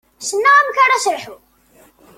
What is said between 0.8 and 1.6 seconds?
ara s-lḥuɣ.